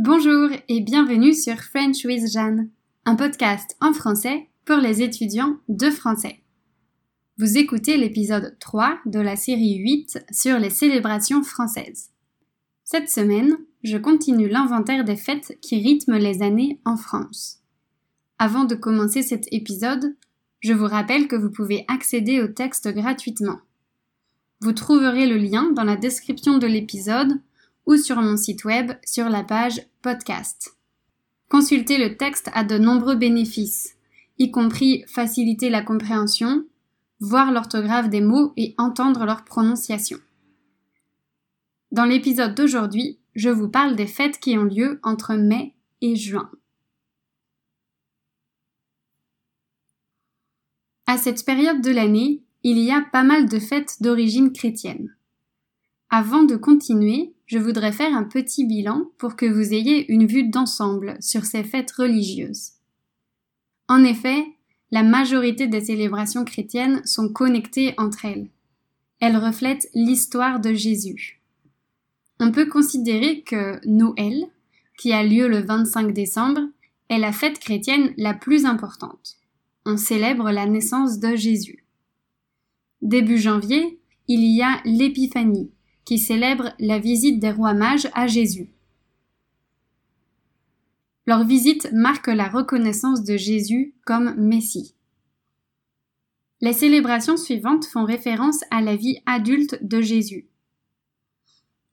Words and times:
Bonjour 0.00 0.50
et 0.68 0.80
bienvenue 0.80 1.34
sur 1.34 1.56
French 1.56 2.04
with 2.04 2.30
Jeanne, 2.30 2.70
un 3.04 3.16
podcast 3.16 3.76
en 3.80 3.92
français 3.92 4.46
pour 4.64 4.76
les 4.76 5.02
étudiants 5.02 5.56
de 5.68 5.90
français. 5.90 6.44
Vous 7.36 7.58
écoutez 7.58 7.96
l'épisode 7.96 8.56
3 8.60 9.00
de 9.06 9.18
la 9.18 9.34
série 9.34 9.74
8 9.74 10.24
sur 10.30 10.60
les 10.60 10.70
célébrations 10.70 11.42
françaises. 11.42 12.10
Cette 12.84 13.10
semaine, 13.10 13.56
je 13.82 13.96
continue 13.96 14.48
l'inventaire 14.48 15.02
des 15.02 15.16
fêtes 15.16 15.58
qui 15.60 15.82
rythment 15.82 16.18
les 16.18 16.42
années 16.42 16.80
en 16.84 16.96
France. 16.96 17.58
Avant 18.38 18.66
de 18.66 18.76
commencer 18.76 19.22
cet 19.22 19.52
épisode, 19.52 20.14
je 20.60 20.74
vous 20.74 20.86
rappelle 20.86 21.26
que 21.26 21.34
vous 21.34 21.50
pouvez 21.50 21.84
accéder 21.88 22.40
au 22.40 22.46
texte 22.46 22.86
gratuitement. 22.86 23.58
Vous 24.60 24.72
trouverez 24.72 25.26
le 25.26 25.38
lien 25.38 25.72
dans 25.72 25.82
la 25.82 25.96
description 25.96 26.58
de 26.58 26.68
l'épisode 26.68 27.40
ou 27.88 27.96
sur 27.96 28.20
mon 28.20 28.36
site 28.36 28.66
web 28.66 28.92
sur 29.02 29.30
la 29.30 29.42
page 29.42 29.80
podcast. 30.02 30.76
Consulter 31.48 31.96
le 31.96 32.18
texte 32.18 32.50
a 32.52 32.62
de 32.62 32.76
nombreux 32.76 33.16
bénéfices, 33.16 33.96
y 34.38 34.50
compris 34.50 35.04
faciliter 35.08 35.70
la 35.70 35.80
compréhension, 35.80 36.66
voir 37.18 37.50
l'orthographe 37.50 38.10
des 38.10 38.20
mots 38.20 38.52
et 38.58 38.74
entendre 38.76 39.24
leur 39.24 39.42
prononciation. 39.46 40.18
Dans 41.90 42.04
l'épisode 42.04 42.54
d'aujourd'hui, 42.54 43.18
je 43.34 43.48
vous 43.48 43.70
parle 43.70 43.96
des 43.96 44.06
fêtes 44.06 44.38
qui 44.38 44.58
ont 44.58 44.64
lieu 44.64 45.00
entre 45.02 45.34
mai 45.34 45.74
et 46.02 46.14
juin. 46.14 46.50
À 51.06 51.16
cette 51.16 51.46
période 51.46 51.80
de 51.80 51.90
l'année, 51.90 52.42
il 52.64 52.78
y 52.80 52.90
a 52.90 53.00
pas 53.00 53.22
mal 53.22 53.48
de 53.48 53.58
fêtes 53.58 54.02
d'origine 54.02 54.52
chrétienne. 54.52 55.16
Avant 56.10 56.42
de 56.42 56.56
continuer, 56.56 57.32
je 57.48 57.58
voudrais 57.58 57.92
faire 57.92 58.14
un 58.14 58.24
petit 58.24 58.66
bilan 58.66 59.06
pour 59.16 59.34
que 59.34 59.46
vous 59.46 59.72
ayez 59.72 60.10
une 60.12 60.26
vue 60.26 60.48
d'ensemble 60.48 61.16
sur 61.18 61.46
ces 61.46 61.64
fêtes 61.64 61.90
religieuses. 61.92 62.72
En 63.88 64.04
effet, 64.04 64.44
la 64.90 65.02
majorité 65.02 65.66
des 65.66 65.80
célébrations 65.80 66.44
chrétiennes 66.44 67.04
sont 67.06 67.32
connectées 67.32 67.94
entre 67.96 68.26
elles. 68.26 68.48
Elles 69.20 69.38
reflètent 69.38 69.88
l'histoire 69.94 70.60
de 70.60 70.74
Jésus. 70.74 71.40
On 72.38 72.52
peut 72.52 72.66
considérer 72.66 73.40
que 73.40 73.80
Noël, 73.86 74.44
qui 74.98 75.12
a 75.12 75.24
lieu 75.24 75.48
le 75.48 75.60
25 75.60 76.12
décembre, 76.12 76.60
est 77.08 77.18
la 77.18 77.32
fête 77.32 77.58
chrétienne 77.58 78.12
la 78.18 78.34
plus 78.34 78.66
importante. 78.66 79.38
On 79.86 79.96
célèbre 79.96 80.50
la 80.50 80.66
naissance 80.66 81.18
de 81.18 81.34
Jésus. 81.34 81.86
Début 83.00 83.38
janvier, 83.38 83.98
il 84.28 84.44
y 84.44 84.60
a 84.60 84.82
l'Épiphanie, 84.84 85.70
qui 86.08 86.18
célèbre 86.18 86.72
la 86.78 86.98
visite 86.98 87.38
des 87.38 87.50
rois 87.50 87.74
mages 87.74 88.08
à 88.14 88.26
Jésus. 88.26 88.70
Leur 91.26 91.44
visite 91.44 91.92
marque 91.92 92.28
la 92.28 92.48
reconnaissance 92.48 93.24
de 93.24 93.36
Jésus 93.36 93.92
comme 94.06 94.34
Messie. 94.36 94.94
Les 96.62 96.72
célébrations 96.72 97.36
suivantes 97.36 97.84
font 97.84 98.06
référence 98.06 98.64
à 98.70 98.80
la 98.80 98.96
vie 98.96 99.18
adulte 99.26 99.84
de 99.86 100.00
Jésus. 100.00 100.48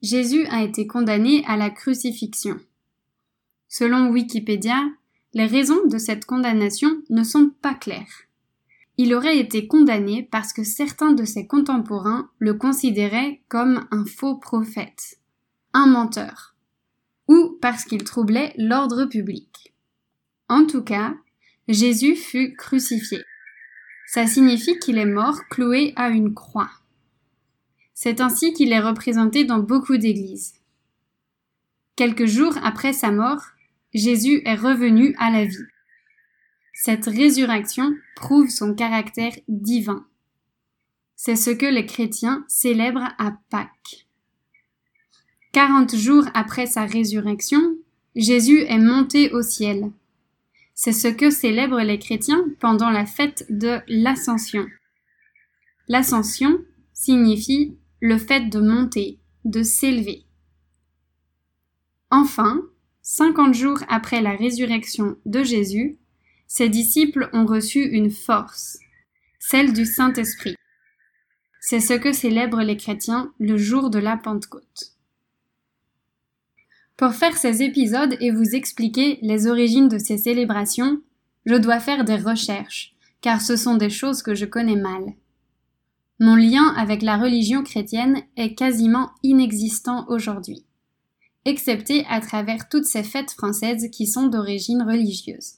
Jésus 0.01 0.45
a 0.45 0.63
été 0.63 0.87
condamné 0.87 1.43
à 1.45 1.57
la 1.57 1.69
crucifixion. 1.69 2.57
Selon 3.67 4.11
Wikipédia, 4.11 4.81
les 5.33 5.45
raisons 5.45 5.85
de 5.87 5.97
cette 5.97 6.23
condamnation 6.23 7.03
ne 7.09 7.23
sont 7.23 7.51
pas 7.61 7.73
claires 7.73 8.27
il 8.97 9.13
aurait 9.13 9.37
été 9.37 9.67
condamné 9.67 10.27
parce 10.31 10.53
que 10.53 10.63
certains 10.63 11.11
de 11.11 11.25
ses 11.25 11.47
contemporains 11.47 12.29
le 12.39 12.53
considéraient 12.53 13.41
comme 13.49 13.87
un 13.91 14.05
faux 14.05 14.37
prophète, 14.37 15.19
un 15.73 15.87
menteur, 15.87 16.55
ou 17.27 17.57
parce 17.61 17.83
qu'il 17.83 18.03
troublait 18.03 18.53
l'ordre 18.57 19.05
public. 19.05 19.73
En 20.47 20.65
tout 20.65 20.83
cas, 20.83 21.15
Jésus 21.67 22.15
fut 22.15 22.53
crucifié. 22.55 23.23
Ça 24.07 24.27
signifie 24.27 24.77
qu'il 24.79 24.97
est 24.97 25.05
mort 25.05 25.39
cloué 25.49 25.93
à 25.95 26.09
une 26.09 26.33
croix. 26.33 26.69
C'est 27.93 28.21
ainsi 28.21 28.53
qu'il 28.53 28.71
est 28.71 28.79
représenté 28.79 29.45
dans 29.45 29.59
beaucoup 29.59 29.97
d'églises. 29.97 30.53
Quelques 31.95 32.25
jours 32.25 32.55
après 32.61 32.93
sa 32.93 33.11
mort, 33.11 33.41
Jésus 33.93 34.41
est 34.45 34.55
revenu 34.55 35.15
à 35.17 35.31
la 35.31 35.45
vie. 35.45 35.65
Cette 36.77 37.05
résurrection 37.05 37.95
prouve 38.17 38.49
son 38.49 38.75
caractère 38.75 39.31
divin. 39.47 40.05
C'est 41.15 41.37
ce 41.37 41.49
que 41.49 41.65
les 41.65 41.85
chrétiens 41.85 42.43
célèbrent 42.49 43.13
à 43.17 43.31
Pâques. 43.49 44.05
Quarante 45.53 45.95
jours 45.95 46.25
après 46.33 46.65
sa 46.65 46.85
résurrection, 46.85 47.61
Jésus 48.17 48.59
est 48.63 48.77
monté 48.77 49.31
au 49.31 49.41
ciel. 49.41 49.89
C'est 50.73 50.91
ce 50.91 51.07
que 51.07 51.29
célèbrent 51.29 51.81
les 51.81 51.97
chrétiens 51.97 52.43
pendant 52.59 52.89
la 52.89 53.05
fête 53.05 53.45
de 53.49 53.79
l'Ascension. 53.87 54.67
L'Ascension 55.87 56.59
signifie 56.93 57.77
le 58.01 58.17
fait 58.17 58.49
de 58.49 58.59
monter, 58.59 59.17
de 59.45 59.63
s'élever. 59.63 60.25
Enfin, 62.11 62.63
cinquante 63.01 63.53
jours 63.53 63.79
après 63.87 64.21
la 64.21 64.35
résurrection 64.35 65.15
de 65.25 65.41
Jésus, 65.41 65.97
ses 66.47 66.69
disciples 66.69 67.29
ont 67.33 67.45
reçu 67.45 67.83
une 67.83 68.11
force, 68.11 68.77
celle 69.39 69.73
du 69.73 69.85
Saint-Esprit. 69.85 70.55
C'est 71.59 71.79
ce 71.79 71.93
que 71.93 72.13
célèbrent 72.13 72.61
les 72.61 72.77
chrétiens 72.77 73.33
le 73.39 73.57
jour 73.57 73.89
de 73.89 73.99
la 73.99 74.17
Pentecôte. 74.17 74.95
Pour 76.97 77.13
faire 77.13 77.35
ces 77.35 77.61
épisodes 77.61 78.15
et 78.21 78.31
vous 78.31 78.55
expliquer 78.55 79.19
les 79.21 79.47
origines 79.47 79.89
de 79.89 79.97
ces 79.97 80.17
célébrations, 80.17 81.01
je 81.45 81.55
dois 81.55 81.79
faire 81.79 82.05
des 82.05 82.15
recherches, 82.15 82.95
car 83.21 83.41
ce 83.41 83.57
sont 83.57 83.75
des 83.75 83.89
choses 83.89 84.21
que 84.21 84.35
je 84.35 84.45
connais 84.45 84.77
mal. 84.77 85.03
Mon 86.19 86.35
lien 86.35 86.73
avec 86.77 87.01
la 87.01 87.17
religion 87.17 87.63
chrétienne 87.63 88.21
est 88.37 88.55
quasiment 88.55 89.11
inexistant 89.23 90.05
aujourd'hui, 90.07 90.63
excepté 91.43 92.05
à 92.07 92.21
travers 92.21 92.69
toutes 92.69 92.85
ces 92.85 93.03
fêtes 93.03 93.31
françaises 93.31 93.89
qui 93.91 94.07
sont 94.07 94.27
d'origine 94.27 94.83
religieuse. 94.83 95.55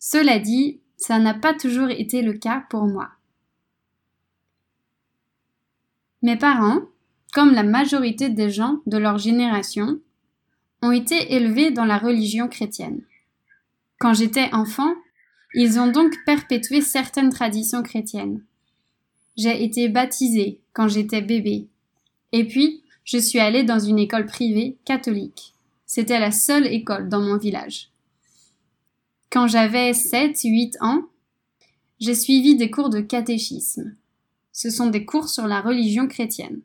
Cela 0.00 0.38
dit, 0.38 0.80
ça 0.96 1.18
n'a 1.18 1.34
pas 1.34 1.52
toujours 1.52 1.90
été 1.90 2.22
le 2.22 2.32
cas 2.32 2.64
pour 2.70 2.86
moi. 2.86 3.10
Mes 6.22 6.36
parents, 6.36 6.80
comme 7.32 7.52
la 7.52 7.62
majorité 7.62 8.30
des 8.30 8.50
gens 8.50 8.80
de 8.86 8.96
leur 8.96 9.18
génération, 9.18 10.00
ont 10.82 10.90
été 10.90 11.34
élevés 11.34 11.70
dans 11.70 11.84
la 11.84 11.98
religion 11.98 12.48
chrétienne. 12.48 13.02
Quand 13.98 14.14
j'étais 14.14 14.52
enfant, 14.54 14.94
ils 15.54 15.78
ont 15.78 15.92
donc 15.92 16.14
perpétué 16.24 16.80
certaines 16.80 17.30
traditions 17.30 17.82
chrétiennes. 17.82 18.42
J'ai 19.36 19.62
été 19.62 19.90
baptisée 19.90 20.60
quand 20.72 20.88
j'étais 20.88 21.20
bébé. 21.20 21.68
Et 22.32 22.46
puis, 22.46 22.82
je 23.04 23.18
suis 23.18 23.38
allée 23.38 23.64
dans 23.64 23.78
une 23.78 23.98
école 23.98 24.24
privée 24.24 24.78
catholique. 24.86 25.54
C'était 25.84 26.20
la 26.20 26.30
seule 26.30 26.66
école 26.66 27.10
dans 27.10 27.20
mon 27.20 27.36
village. 27.36 27.89
Quand 29.30 29.46
j'avais 29.46 29.92
7-8 29.92 30.76
ans, 30.80 31.04
j'ai 32.00 32.16
suivi 32.16 32.56
des 32.56 32.68
cours 32.70 32.90
de 32.90 33.00
catéchisme. 33.00 33.94
Ce 34.52 34.70
sont 34.70 34.88
des 34.88 35.04
cours 35.04 35.28
sur 35.28 35.46
la 35.46 35.60
religion 35.60 36.08
chrétienne. 36.08 36.62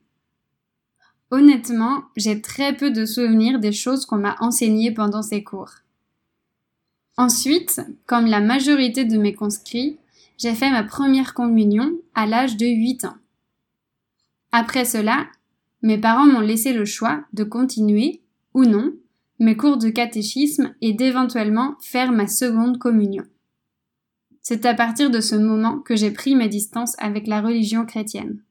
Honnêtement, 1.30 2.06
j'ai 2.16 2.42
très 2.42 2.76
peu 2.76 2.90
de 2.90 3.06
souvenirs 3.06 3.59
des 3.59 3.72
choses 3.72 4.08
qu'on 4.08 4.18
m'a 4.18 4.36
enseignées 4.40 4.92
pendant 4.92 5.22
ces 5.22 5.44
cours. 5.44 5.74
Ensuite, 7.18 7.81
comme 8.08 8.26
la 8.26 8.42
majorité 8.42 9.06
de 9.06 9.18
mes 9.18 9.34
conscrits, 9.34 10.00
j'ai 10.40 10.56
fait 10.56 10.72
ma 10.72 10.84
première 10.84 11.36
communion 11.36 11.94
à 12.16 12.26
l'âge 12.26 12.58
de 12.58 12.66
8 12.66 13.06
ans. 13.06 13.18
Après 14.52 14.86
cela, 14.86 15.28
mes 15.84 16.00
parents 16.00 16.26
m'ont 16.26 16.40
laissé 16.40 16.74
le 16.74 16.86
choix 16.86 17.24
de 17.34 17.44
continuer 17.44 18.22
ou 18.53 18.66
non 18.66 18.94
mes 19.40 19.57
cours 19.57 19.78
de 19.78 19.90
catéchisme 19.90 20.73
et 20.82 20.93
d'éventuellement 20.93 21.76
faire 21.82 22.11
ma 22.11 22.28
seconde 22.28 22.78
communion. 22.78 23.26
C'est 24.41 24.66
à 24.66 24.73
partir 24.73 25.09
de 25.09 25.22
ce 25.22 25.35
moment 25.35 25.79
que 25.79 25.96
j'ai 25.96 26.11
pris 26.11 26.35
mes 26.35 26.47
distances 26.47 26.96
avec 26.99 27.28
la 27.28 27.41
religion 27.41 27.85
chrétienne. 27.85 28.43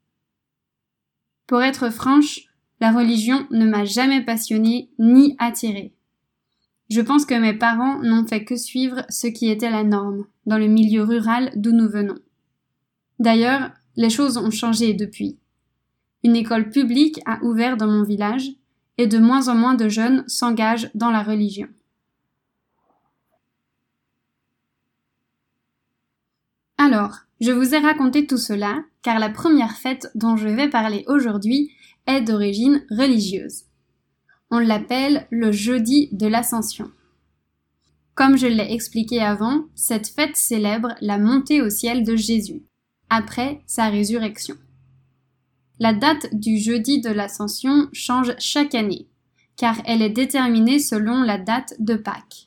Pour 1.47 1.63
être 1.63 1.91
franche, 1.91 2.41
la 2.81 2.91
religion 2.91 3.47
ne 3.51 3.67
m'a 3.67 3.85
jamais 3.85 4.25
passionnée 4.25 4.91
ni 4.99 5.37
attirée. 5.39 5.95
Je 6.91 7.01
pense 7.01 7.25
que 7.25 7.35
mes 7.35 7.55
parents 7.55 8.03
n'ont 8.03 8.27
fait 8.27 8.45
que 8.45 8.57
suivre 8.57 9.05
ce 9.09 9.27
qui 9.27 9.49
était 9.49 9.71
la 9.71 9.85
norme 9.85 10.27
dans 10.47 10.59
le 10.59 10.67
milieu 10.67 11.03
rural 11.03 11.51
d'où 11.57 11.73
nous 11.73 11.89
venons. 11.89 12.19
D'ailleurs, 13.19 13.71
les 13.97 14.11
choses 14.11 14.37
ont 14.37 14.51
changé 14.51 14.93
depuis. 14.93 15.39
Une 16.25 16.37
école 16.37 16.71
publique 16.71 17.21
a 17.27 17.43
ouvert 17.43 17.77
dans 17.77 17.87
mon 17.87 18.03
village 18.03 18.51
et 18.99 19.07
de 19.07 19.19
moins 19.19 19.49
en 19.49 19.55
moins 19.55 19.75
de 19.75 19.89
jeunes 19.89 20.25
s'engagent 20.29 20.91
dans 20.95 21.11
la 21.11 21.23
religion. 21.23 21.69
Alors, 26.79 27.19
je 27.41 27.51
vous 27.51 27.75
ai 27.75 27.79
raconté 27.79 28.27
tout 28.27 28.39
cela 28.39 28.85
car 29.03 29.19
la 29.19 29.31
première 29.31 29.77
fête 29.77 30.11
dont 30.15 30.37
je 30.37 30.49
vais 30.49 30.69
parler 30.69 31.05
aujourd'hui 31.07 31.71
est 32.07 32.23
d'origine 32.23 32.85
religieuse. 32.91 33.65
on 34.51 34.59
l'appelle 34.59 35.27
le 35.31 35.51
jeudi 35.51 36.09
de 36.13 36.27
l'Ascension. 36.27 36.91
Comme 38.15 38.37
je 38.37 38.47
l'ai 38.47 38.73
expliqué 38.73 39.21
avant, 39.21 39.65
cette 39.75 40.07
fête 40.07 40.37
célèbre 40.37 40.95
la 41.01 41.19
montée 41.19 41.61
au 41.61 41.71
ciel 41.71 42.05
de 42.05 42.15
Jésus, 42.15 42.63
après 43.11 43.63
sa 43.67 43.89
résurrection. 43.89 44.55
La 45.81 45.93
date 45.93 46.33
du 46.33 46.59
jeudi 46.59 47.01
de 47.01 47.11
l'Ascension 47.11 47.89
change 47.93 48.35
chaque 48.39 48.77
année, 48.77 49.09
car 49.57 49.77
elle 49.87 50.03
est 50.03 50.11
déterminée 50.11 50.79
selon 50.79 51.23
la 51.23 51.37
date 51.37 51.75
de 51.81 51.97
Pâques. 51.97 52.47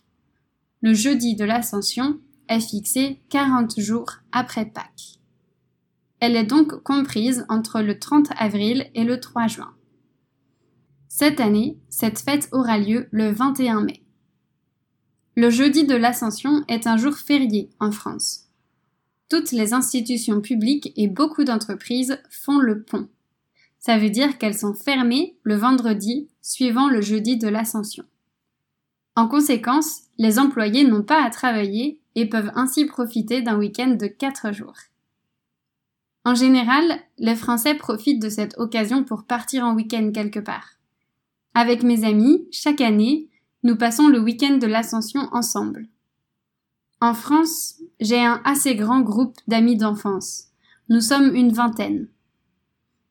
Le 0.82 0.94
jeudi 0.94 1.36
de 1.36 1.44
l'Ascension 1.44 2.20
est 2.48 2.62
fixé 2.62 3.20
40 3.30 3.80
jours 3.80 4.12
après 4.32 4.66
Pâques. 4.66 5.20
Elle 6.22 6.38
est 6.38 6.46
donc 6.46 6.82
comprise 6.84 7.46
entre 7.50 7.82
le 7.82 8.00
30 8.00 8.30
avril 8.38 8.90
et 8.96 9.04
le 9.04 9.20
3 9.20 9.48
juin. 9.48 9.74
Cette 11.10 11.42
année, 11.42 11.78
cette 11.90 12.20
fête 12.20 12.48
aura 12.54 12.78
lieu 12.78 13.08
le 13.12 13.32
21 13.32 13.82
mai. 13.82 14.04
Le 15.36 15.50
jeudi 15.50 15.86
de 15.86 15.96
l'Ascension 15.96 16.64
est 16.70 16.88
un 16.88 16.96
jour 16.96 17.16
férié 17.16 17.70
en 17.80 17.92
France. 17.92 18.46
Toutes 19.30 19.52
les 19.52 19.74
institutions 19.74 20.40
publiques 20.40 20.94
et 20.96 21.08
beaucoup 21.08 21.44
d'entreprises 21.44 22.18
font 22.30 22.60
le 22.60 22.84
pont. 22.84 23.10
Ça 23.80 23.98
veut 23.98 24.10
dire 24.10 24.38
qu'elles 24.38 24.58
sont 24.58 24.74
fermées 24.74 25.38
le 25.44 25.56
vendredi 25.56 26.28
suivant 26.42 26.90
le 26.90 27.02
jeudi 27.02 27.38
de 27.38 27.48
l'Ascension. 27.48 28.04
En 29.16 29.28
conséquence, 29.28 30.04
les 30.18 30.40
employés 30.40 30.84
n'ont 30.84 31.04
pas 31.04 31.24
à 31.24 31.30
travailler 31.30 32.00
et 32.16 32.28
peuvent 32.28 32.52
ainsi 32.56 32.86
profiter 32.86 33.42
d'un 33.42 33.58
week-end 33.58 33.90
de 34.00 34.08
4 34.08 34.52
jours. 34.52 34.78
En 36.26 36.36
général, 36.36 37.00
les 37.18 37.36
Français 37.36 37.76
profitent 37.76 38.22
de 38.22 38.30
cette 38.30 38.58
occasion 38.58 39.04
pour 39.04 39.24
partir 39.24 39.64
en 39.64 39.74
week-end 39.74 40.12
quelque 40.14 40.40
part. 40.40 40.72
Avec 41.54 41.84
mes 41.84 42.04
amis, 42.04 42.48
chaque 42.52 42.82
année, 42.82 43.30
nous 43.64 43.76
passons 43.76 44.08
le 44.08 44.20
week-end 44.20 44.58
de 44.58 44.68
l'Ascension 44.68 45.22
ensemble. 45.32 45.88
En 47.00 47.14
France, 47.14 47.76
j'ai 48.00 48.20
un 48.20 48.42
assez 48.44 48.76
grand 48.76 49.02
groupe 49.02 49.38
d'amis 49.48 49.78
d'enfance. 49.78 50.50
Nous 50.90 51.02
sommes 51.02 51.36
une 51.36 51.54
vingtaine. 51.54 52.08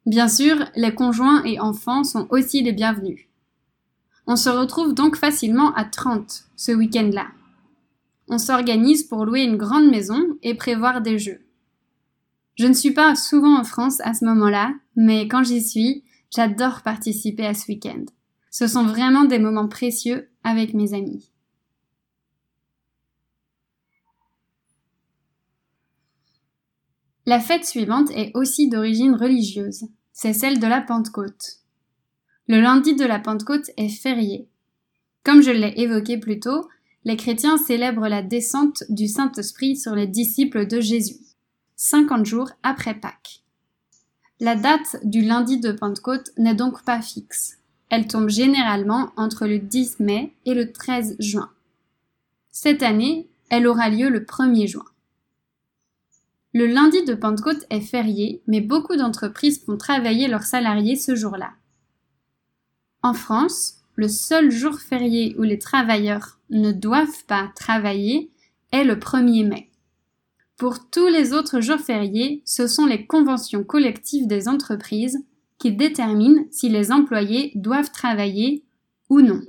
Bien 0.06 0.28
sûr, 0.28 0.56
les 0.76 0.94
conjoints 0.94 1.42
et 1.42 1.58
enfants 1.58 2.04
sont 2.04 2.28
aussi 2.30 2.62
les 2.62 2.72
bienvenus. 2.72 3.26
On 4.28 4.36
se 4.36 4.48
retrouve 4.48 4.94
donc 4.94 5.16
facilement 5.16 5.74
à 5.74 5.84
30 5.84 6.44
ce 6.54 6.70
week-end-là. 6.70 7.26
On 8.28 8.38
s'organise 8.38 9.02
pour 9.02 9.24
louer 9.24 9.42
une 9.42 9.56
grande 9.56 9.90
maison 9.90 10.38
et 10.42 10.54
prévoir 10.54 11.00
des 11.00 11.18
jeux. 11.18 11.40
Je 12.54 12.66
ne 12.66 12.72
suis 12.72 12.92
pas 12.92 13.16
souvent 13.16 13.58
en 13.58 13.64
France 13.64 14.00
à 14.04 14.14
ce 14.14 14.24
moment-là, 14.26 14.74
mais 14.94 15.26
quand 15.26 15.42
j'y 15.42 15.60
suis, 15.60 16.04
j'adore 16.34 16.82
participer 16.82 17.44
à 17.44 17.54
ce 17.54 17.66
week-end. 17.66 18.04
Ce 18.52 18.68
sont 18.68 18.84
vraiment 18.84 19.24
des 19.24 19.40
moments 19.40 19.68
précieux 19.68 20.28
avec 20.44 20.72
mes 20.72 20.94
amis. 20.94 21.30
La 27.26 27.40
fête 27.40 27.64
suivante 27.64 28.10
est 28.12 28.30
aussi 28.34 28.68
d'origine 28.68 29.16
religieuse. 29.16 29.88
C'est 30.18 30.32
celle 30.32 30.58
de 30.58 30.66
la 30.66 30.80
Pentecôte. 30.80 31.58
Le 32.48 32.58
lundi 32.58 32.94
de 32.94 33.04
la 33.04 33.18
Pentecôte 33.18 33.70
est 33.76 33.90
férié. 33.90 34.48
Comme 35.24 35.42
je 35.42 35.50
l'ai 35.50 35.74
évoqué 35.76 36.16
plus 36.16 36.40
tôt, 36.40 36.70
les 37.04 37.18
chrétiens 37.18 37.58
célèbrent 37.58 38.08
la 38.08 38.22
descente 38.22 38.82
du 38.88 39.08
Saint-Esprit 39.08 39.76
sur 39.76 39.94
les 39.94 40.06
disciples 40.06 40.66
de 40.66 40.80
Jésus, 40.80 41.18
50 41.76 42.24
jours 42.24 42.50
après 42.62 42.94
Pâques. 42.94 43.42
La 44.40 44.56
date 44.56 44.96
du 45.02 45.20
lundi 45.20 45.60
de 45.60 45.70
Pentecôte 45.70 46.30
n'est 46.38 46.54
donc 46.54 46.82
pas 46.82 47.02
fixe. 47.02 47.58
Elle 47.90 48.06
tombe 48.06 48.30
généralement 48.30 49.10
entre 49.18 49.46
le 49.46 49.58
10 49.58 50.00
mai 50.00 50.32
et 50.46 50.54
le 50.54 50.72
13 50.72 51.16
juin. 51.18 51.50
Cette 52.50 52.82
année, 52.82 53.28
elle 53.50 53.66
aura 53.66 53.90
lieu 53.90 54.08
le 54.08 54.20
1er 54.24 54.66
juin. 54.66 54.86
Le 56.58 56.66
lundi 56.66 57.04
de 57.04 57.12
Pentecôte 57.12 57.66
est 57.68 57.82
férié, 57.82 58.40
mais 58.46 58.62
beaucoup 58.62 58.96
d'entreprises 58.96 59.62
font 59.62 59.76
travailler 59.76 60.26
leurs 60.26 60.44
salariés 60.44 60.96
ce 60.96 61.14
jour-là. 61.14 61.50
En 63.02 63.12
France, 63.12 63.82
le 63.94 64.08
seul 64.08 64.50
jour 64.50 64.80
férié 64.80 65.36
où 65.38 65.42
les 65.42 65.58
travailleurs 65.58 66.38
ne 66.48 66.72
doivent 66.72 67.26
pas 67.26 67.50
travailler 67.56 68.30
est 68.72 68.84
le 68.84 68.96
1er 68.96 69.46
mai. 69.46 69.70
Pour 70.56 70.88
tous 70.88 71.08
les 71.08 71.34
autres 71.34 71.60
jours 71.60 71.78
fériés, 71.78 72.40
ce 72.46 72.66
sont 72.66 72.86
les 72.86 73.06
conventions 73.06 73.62
collectives 73.62 74.26
des 74.26 74.48
entreprises 74.48 75.22
qui 75.58 75.72
déterminent 75.72 76.46
si 76.50 76.70
les 76.70 76.90
employés 76.90 77.52
doivent 77.54 77.92
travailler 77.92 78.64
ou 79.10 79.20
non. 79.20 79.42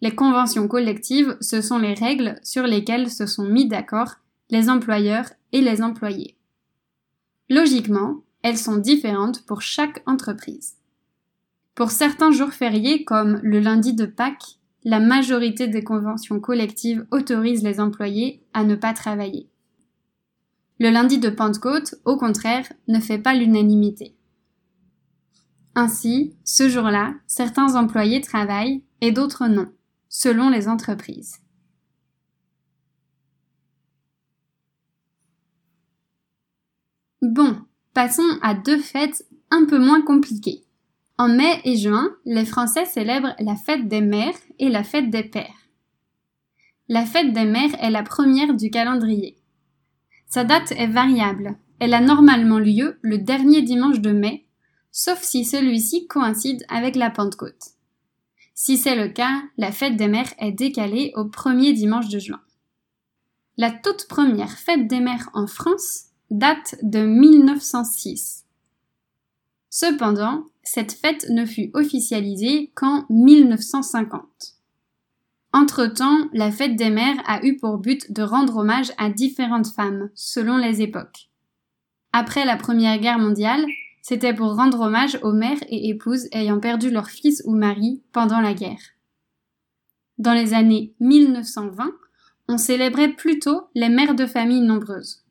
Les 0.00 0.14
conventions 0.14 0.68
collectives, 0.68 1.36
ce 1.42 1.60
sont 1.60 1.76
les 1.76 1.92
règles 1.92 2.40
sur 2.42 2.62
lesquelles 2.62 3.10
se 3.10 3.26
sont 3.26 3.44
mis 3.44 3.68
d'accord 3.68 4.21
les 4.52 4.68
employeurs 4.68 5.30
et 5.52 5.62
les 5.62 5.82
employés. 5.82 6.36
Logiquement, 7.48 8.22
elles 8.42 8.58
sont 8.58 8.76
différentes 8.76 9.44
pour 9.46 9.62
chaque 9.62 10.02
entreprise. 10.06 10.76
Pour 11.74 11.90
certains 11.90 12.30
jours 12.30 12.52
fériés 12.52 13.02
comme 13.04 13.40
le 13.42 13.60
lundi 13.60 13.94
de 13.94 14.04
Pâques, 14.04 14.58
la 14.84 15.00
majorité 15.00 15.68
des 15.68 15.82
conventions 15.82 16.38
collectives 16.38 17.06
autorisent 17.10 17.62
les 17.62 17.80
employés 17.80 18.42
à 18.52 18.62
ne 18.62 18.74
pas 18.74 18.92
travailler. 18.92 19.48
Le 20.78 20.90
lundi 20.90 21.18
de 21.18 21.30
Pentecôte, 21.30 21.94
au 22.04 22.18
contraire, 22.18 22.70
ne 22.88 23.00
fait 23.00 23.18
pas 23.18 23.34
l'unanimité. 23.34 24.14
Ainsi, 25.74 26.36
ce 26.44 26.68
jour-là, 26.68 27.14
certains 27.26 27.74
employés 27.74 28.20
travaillent 28.20 28.82
et 29.00 29.12
d'autres 29.12 29.46
non, 29.46 29.72
selon 30.10 30.50
les 30.50 30.68
entreprises. 30.68 31.38
Bon, 37.22 37.56
passons 37.94 38.36
à 38.42 38.54
deux 38.54 38.80
fêtes 38.80 39.24
un 39.52 39.64
peu 39.64 39.78
moins 39.78 40.02
compliquées. 40.02 40.64
En 41.18 41.28
mai 41.28 41.60
et 41.64 41.76
juin, 41.76 42.10
les 42.24 42.44
Français 42.44 42.84
célèbrent 42.84 43.36
la 43.38 43.54
fête 43.54 43.86
des 43.86 44.00
mères 44.00 44.34
et 44.58 44.68
la 44.68 44.82
fête 44.82 45.08
des 45.08 45.22
pères. 45.22 45.68
La 46.88 47.06
fête 47.06 47.32
des 47.32 47.44
mères 47.44 47.80
est 47.80 47.90
la 47.90 48.02
première 48.02 48.54
du 48.54 48.70
calendrier. 48.70 49.38
Sa 50.26 50.42
date 50.42 50.72
est 50.72 50.88
variable. 50.88 51.56
Elle 51.78 51.94
a 51.94 52.00
normalement 52.00 52.58
lieu 52.58 52.98
le 53.02 53.18
dernier 53.18 53.62
dimanche 53.62 54.00
de 54.00 54.10
mai, 54.10 54.44
sauf 54.90 55.22
si 55.22 55.44
celui-ci 55.44 56.08
coïncide 56.08 56.64
avec 56.68 56.96
la 56.96 57.10
Pentecôte. 57.10 57.76
Si 58.52 58.76
c'est 58.76 58.96
le 58.96 59.08
cas, 59.08 59.42
la 59.58 59.70
fête 59.70 59.96
des 59.96 60.08
mères 60.08 60.34
est 60.38 60.52
décalée 60.52 61.12
au 61.14 61.26
premier 61.26 61.72
dimanche 61.72 62.08
de 62.08 62.18
juin. 62.18 62.40
La 63.56 63.70
toute 63.70 64.08
première 64.08 64.58
fête 64.58 64.88
des 64.88 65.00
mères 65.00 65.30
en 65.34 65.46
France 65.46 66.11
date 66.32 66.76
de 66.82 67.00
1906. 67.00 68.46
Cependant, 69.68 70.44
cette 70.62 70.92
fête 70.92 71.26
ne 71.28 71.44
fut 71.44 71.70
officialisée 71.74 72.72
qu'en 72.74 73.04
1950. 73.10 74.22
Entre-temps, 75.52 76.30
la 76.32 76.50
fête 76.50 76.74
des 76.76 76.88
mères 76.88 77.22
a 77.26 77.44
eu 77.44 77.58
pour 77.58 77.76
but 77.76 78.10
de 78.10 78.22
rendre 78.22 78.56
hommage 78.56 78.92
à 78.96 79.10
différentes 79.10 79.66
femmes, 79.66 80.08
selon 80.14 80.56
les 80.56 80.80
époques. 80.80 81.28
Après 82.14 82.46
la 82.46 82.56
Première 82.56 82.98
Guerre 82.98 83.18
mondiale, 83.18 83.66
c'était 84.00 84.34
pour 84.34 84.56
rendre 84.56 84.80
hommage 84.80 85.18
aux 85.22 85.32
mères 85.32 85.62
et 85.68 85.90
épouses 85.90 86.28
ayant 86.32 86.60
perdu 86.60 86.90
leur 86.90 87.10
fils 87.10 87.42
ou 87.44 87.54
mari 87.54 88.00
pendant 88.12 88.40
la 88.40 88.54
guerre. 88.54 88.80
Dans 90.16 90.32
les 90.32 90.54
années 90.54 90.94
1920, 91.00 91.92
on 92.48 92.56
célébrait 92.56 93.12
plutôt 93.12 93.64
les 93.74 93.90
mères 93.90 94.14
de 94.14 94.24
famille 94.24 94.62
nombreuses. 94.62 95.21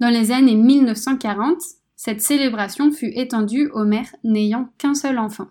Dans 0.00 0.08
les 0.08 0.32
années 0.32 0.56
1940, 0.56 1.60
cette 1.94 2.22
célébration 2.22 2.90
fut 2.90 3.12
étendue 3.14 3.68
aux 3.74 3.84
mères 3.84 4.16
n'ayant 4.24 4.72
qu'un 4.78 4.94
seul 4.94 5.18
enfant. 5.18 5.48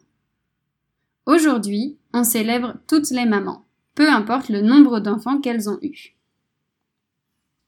Aujourd'hui, 1.28 2.00
on 2.16 2.24
célèbre 2.24 2.74
toutes 2.88 3.12
les 3.12 3.28
mamans, 3.28 3.64
peu 3.94 4.10
importe 4.10 4.50
le 4.50 4.62
nombre 4.62 5.00
d'enfants 5.02 5.40
qu'elles 5.40 5.70
ont 5.70 5.78
eus. 5.84 6.16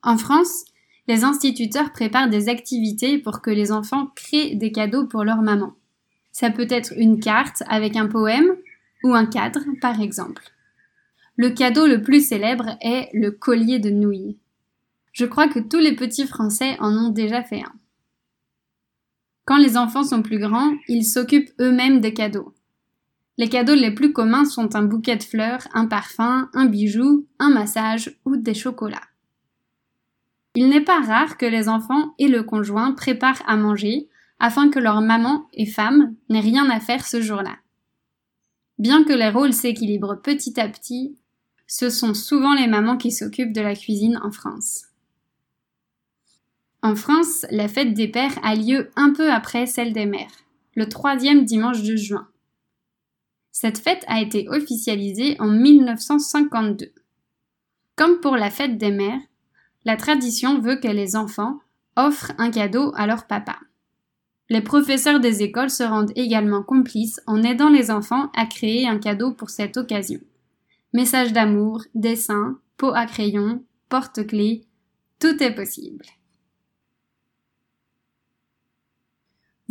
En 0.02 0.18
France, 0.18 0.64
les 1.06 1.22
instituteurs 1.22 1.92
préparent 1.92 2.28
des 2.28 2.48
activités 2.48 3.18
pour 3.18 3.42
que 3.42 3.50
les 3.50 3.70
enfants 3.70 4.08
créent 4.16 4.56
des 4.56 4.72
cadeaux 4.72 5.06
pour 5.06 5.22
leur 5.22 5.40
maman. 5.40 5.74
Ça 6.32 6.50
peut 6.50 6.66
être 6.68 6.92
une 6.96 7.20
carte 7.20 7.62
avec 7.68 7.94
un 7.94 8.08
poème 8.08 8.56
ou 9.04 9.14
un 9.14 9.26
cadre, 9.26 9.60
par 9.80 10.00
exemple. 10.00 10.42
Le 11.36 11.50
cadeau 11.50 11.86
le 11.86 12.02
plus 12.02 12.26
célèbre 12.26 12.76
est 12.80 13.08
le 13.12 13.30
collier 13.30 13.78
de 13.78 13.90
nouilles. 13.90 14.36
Je 15.12 15.26
crois 15.26 15.48
que 15.48 15.60
tous 15.60 15.78
les 15.78 15.94
petits 15.94 16.26
Français 16.26 16.76
en 16.80 16.92
ont 16.96 17.10
déjà 17.10 17.42
fait 17.42 17.60
un. 17.60 17.72
Quand 19.44 19.58
les 19.58 19.76
enfants 19.76 20.04
sont 20.04 20.22
plus 20.22 20.38
grands, 20.38 20.72
ils 20.88 21.04
s'occupent 21.04 21.50
eux-mêmes 21.60 22.00
des 22.00 22.14
cadeaux. 22.14 22.54
Les 23.38 23.48
cadeaux 23.48 23.74
les 23.74 23.90
plus 23.90 24.12
communs 24.12 24.44
sont 24.44 24.74
un 24.76 24.82
bouquet 24.82 25.16
de 25.16 25.22
fleurs, 25.22 25.66
un 25.74 25.86
parfum, 25.86 26.48
un 26.54 26.66
bijou, 26.66 27.26
un 27.38 27.50
massage 27.50 28.18
ou 28.24 28.36
des 28.36 28.54
chocolats. 28.54 29.08
Il 30.54 30.68
n'est 30.68 30.84
pas 30.84 31.00
rare 31.00 31.38
que 31.38 31.46
les 31.46 31.68
enfants 31.68 32.14
et 32.18 32.28
le 32.28 32.42
conjoint 32.42 32.92
préparent 32.92 33.42
à 33.46 33.56
manger 33.56 34.08
afin 34.38 34.70
que 34.70 34.78
leur 34.78 35.00
maman 35.00 35.46
et 35.54 35.66
femme 35.66 36.14
n'aient 36.28 36.40
rien 36.40 36.68
à 36.68 36.78
faire 36.78 37.06
ce 37.06 37.20
jour-là. 37.20 37.56
Bien 38.78 39.04
que 39.04 39.12
les 39.12 39.30
rôles 39.30 39.52
s'équilibrent 39.52 40.20
petit 40.20 40.60
à 40.60 40.68
petit, 40.68 41.16
ce 41.66 41.88
sont 41.88 42.12
souvent 42.12 42.54
les 42.54 42.66
mamans 42.66 42.96
qui 42.96 43.12
s'occupent 43.12 43.52
de 43.52 43.60
la 43.60 43.74
cuisine 43.74 44.20
en 44.22 44.30
France. 44.30 44.91
En 46.84 46.96
France, 46.96 47.46
la 47.52 47.68
fête 47.68 47.94
des 47.94 48.08
pères 48.08 48.38
a 48.42 48.56
lieu 48.56 48.90
un 48.96 49.12
peu 49.12 49.30
après 49.30 49.66
celle 49.66 49.92
des 49.92 50.06
mères, 50.06 50.32
le 50.74 50.88
troisième 50.88 51.44
dimanche 51.44 51.82
de 51.82 51.94
juin. 51.94 52.26
Cette 53.52 53.78
fête 53.78 54.04
a 54.08 54.20
été 54.20 54.48
officialisée 54.48 55.36
en 55.38 55.46
1952. 55.46 56.92
Comme 57.94 58.18
pour 58.18 58.36
la 58.36 58.50
fête 58.50 58.78
des 58.78 58.90
mères, 58.90 59.20
la 59.84 59.96
tradition 59.96 60.58
veut 60.58 60.76
que 60.76 60.88
les 60.88 61.14
enfants 61.14 61.60
offrent 61.96 62.32
un 62.38 62.50
cadeau 62.50 62.92
à 62.96 63.06
leur 63.06 63.28
papa. 63.28 63.58
Les 64.48 64.60
professeurs 64.60 65.20
des 65.20 65.42
écoles 65.42 65.70
se 65.70 65.84
rendent 65.84 66.12
également 66.16 66.64
complices 66.64 67.20
en 67.28 67.44
aidant 67.44 67.70
les 67.70 67.92
enfants 67.92 68.30
à 68.34 68.46
créer 68.46 68.88
un 68.88 68.98
cadeau 68.98 69.32
pour 69.32 69.50
cette 69.50 69.76
occasion. 69.76 70.20
Messages 70.92 71.32
d'amour, 71.32 71.84
dessins, 71.94 72.58
pots 72.76 72.92
à 72.92 73.06
crayon, 73.06 73.62
porte-clés, 73.88 74.66
tout 75.20 75.42
est 75.42 75.54
possible. 75.54 76.04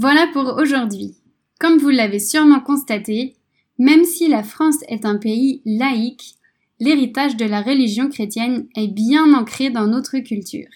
Voilà 0.01 0.25
pour 0.33 0.57
aujourd'hui. 0.57 1.13
Comme 1.59 1.77
vous 1.77 1.89
l'avez 1.91 2.17
sûrement 2.17 2.59
constaté, 2.59 3.35
même 3.77 4.03
si 4.03 4.27
la 4.27 4.41
France 4.41 4.77
est 4.87 5.05
un 5.05 5.17
pays 5.17 5.61
laïque, 5.63 6.37
l'héritage 6.79 7.37
de 7.37 7.45
la 7.45 7.61
religion 7.61 8.09
chrétienne 8.09 8.67
est 8.75 8.87
bien 8.87 9.35
ancré 9.35 9.69
dans 9.69 9.85
notre 9.85 10.17
culture. 10.17 10.71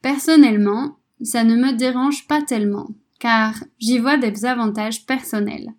Personnellement, 0.00 0.98
ça 1.20 1.42
ne 1.42 1.56
me 1.56 1.72
dérange 1.72 2.28
pas 2.28 2.40
tellement, 2.40 2.90
car 3.18 3.64
j'y 3.80 3.98
vois 3.98 4.16
des 4.16 4.44
avantages 4.44 5.06
personnels. 5.06 5.70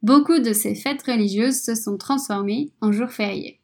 Beaucoup 0.00 0.38
de 0.38 0.54
ces 0.54 0.74
fêtes 0.74 1.02
religieuses 1.02 1.60
se 1.60 1.74
sont 1.74 1.98
transformées 1.98 2.70
en 2.80 2.90
jours 2.90 3.10
fériés. 3.10 3.60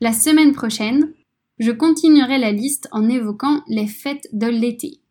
La 0.00 0.12
semaine 0.12 0.52
prochaine, 0.52 1.12
je 1.58 1.72
continuerai 1.72 2.38
la 2.38 2.52
liste 2.52 2.86
en 2.92 3.08
évoquant 3.08 3.64
les 3.66 3.88
fêtes 3.88 4.28
de 4.32 4.46
l'été. 4.46 5.01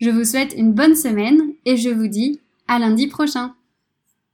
Je 0.00 0.08
vous 0.08 0.24
souhaite 0.24 0.54
une 0.56 0.72
bonne 0.72 0.94
semaine 0.96 1.52
et 1.66 1.76
je 1.76 1.90
vous 1.90 2.06
dis 2.06 2.40
à 2.68 2.78
lundi 2.78 3.06
prochain. 3.06 3.54